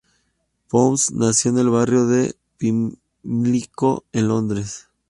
[0.71, 4.87] Pounds nació en el barrio de Pimlico, en Londres.